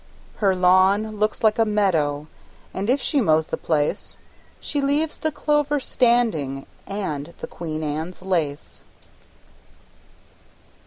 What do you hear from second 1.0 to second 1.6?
looks like